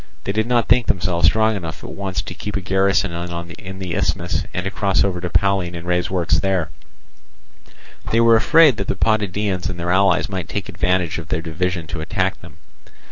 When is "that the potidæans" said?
8.77-9.69